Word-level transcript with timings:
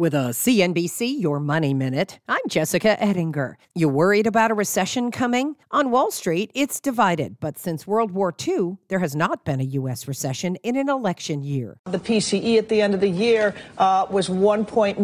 With 0.00 0.14
a 0.14 0.32
CNBC 0.32 1.20
Your 1.20 1.38
Money 1.40 1.74
Minute, 1.74 2.20
I'm 2.26 2.40
Jessica 2.48 2.96
Ettinger. 3.04 3.58
You 3.74 3.90
worried 3.90 4.26
about 4.26 4.50
a 4.50 4.54
recession 4.54 5.10
coming? 5.10 5.56
On 5.72 5.90
Wall 5.90 6.10
Street, 6.10 6.50
it's 6.54 6.80
divided, 6.80 7.36
but 7.38 7.58
since 7.58 7.86
World 7.86 8.10
War 8.12 8.34
II, 8.48 8.78
there 8.88 9.00
has 9.00 9.14
not 9.14 9.44
been 9.44 9.60
a 9.60 9.64
U.S. 9.64 10.08
recession 10.08 10.56
in 10.62 10.76
an 10.76 10.88
election 10.88 11.42
year. 11.42 11.76
The 11.84 11.98
PCE 11.98 12.56
at 12.56 12.70
the 12.70 12.80
end 12.80 12.94
of 12.94 13.00
the 13.00 13.10
year 13.10 13.54
uh, 13.76 14.06
was 14.08 14.30
1.9% 14.30 14.96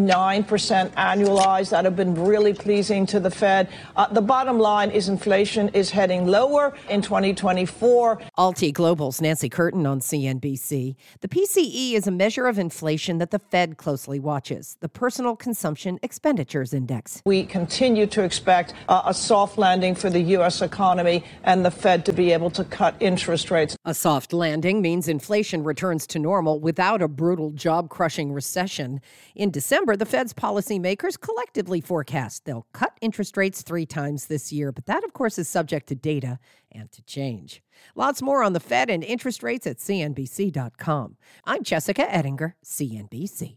annualized. 0.94 1.68
That 1.68 1.84
had 1.84 1.94
been 1.94 2.14
really 2.14 2.54
pleasing 2.54 3.04
to 3.08 3.20
the 3.20 3.30
Fed. 3.30 3.68
Uh, 3.96 4.06
the 4.06 4.22
bottom 4.22 4.58
line 4.58 4.90
is 4.90 5.10
inflation 5.10 5.68
is 5.74 5.90
heading 5.90 6.26
lower 6.26 6.74
in 6.88 7.02
2024. 7.02 8.22
Alti 8.38 8.72
Global's 8.72 9.20
Nancy 9.20 9.50
Curtin 9.50 9.84
on 9.84 10.00
CNBC. 10.00 10.96
The 11.20 11.28
PCE 11.28 11.92
is 11.92 12.06
a 12.06 12.10
measure 12.10 12.46
of 12.46 12.58
inflation 12.58 13.18
that 13.18 13.30
the 13.30 13.40
Fed 13.40 13.76
closely 13.76 14.18
watches 14.18 14.78
the 14.86 14.90
Personal 14.90 15.34
Consumption 15.34 15.98
Expenditures 16.04 16.72
Index. 16.72 17.20
We 17.24 17.42
continue 17.44 18.06
to 18.06 18.22
expect 18.22 18.72
uh, 18.88 19.02
a 19.06 19.12
soft 19.12 19.58
landing 19.58 19.96
for 19.96 20.10
the 20.10 20.20
U.S. 20.36 20.62
economy 20.62 21.24
and 21.42 21.64
the 21.64 21.72
Fed 21.72 22.06
to 22.06 22.12
be 22.12 22.30
able 22.32 22.50
to 22.50 22.62
cut 22.62 22.94
interest 23.00 23.50
rates. 23.50 23.76
A 23.84 23.92
soft 23.92 24.32
landing 24.32 24.80
means 24.80 25.08
inflation 25.08 25.64
returns 25.64 26.06
to 26.06 26.20
normal 26.20 26.60
without 26.60 27.02
a 27.02 27.08
brutal 27.08 27.50
job 27.50 27.88
crushing 27.88 28.32
recession. 28.32 29.00
In 29.34 29.50
December, 29.50 29.96
the 29.96 30.06
Fed's 30.06 30.32
policymakers 30.32 31.20
collectively 31.20 31.80
forecast 31.80 32.44
they'll 32.44 32.68
cut 32.72 32.96
interest 33.00 33.36
rates 33.36 33.62
three 33.62 33.86
times 33.86 34.26
this 34.26 34.52
year, 34.52 34.70
but 34.70 34.86
that, 34.86 35.02
of 35.02 35.12
course, 35.12 35.36
is 35.36 35.48
subject 35.48 35.88
to 35.88 35.96
data 35.96 36.38
and 36.70 36.92
to 36.92 37.02
change. 37.02 37.60
Lots 37.96 38.22
more 38.22 38.44
on 38.44 38.52
the 38.52 38.60
Fed 38.60 38.88
and 38.88 39.02
interest 39.02 39.42
rates 39.42 39.66
at 39.66 39.78
CNBC.com. 39.78 41.16
I'm 41.44 41.64
Jessica 41.64 42.02
Ettinger, 42.02 42.54
CNBC. 42.64 43.56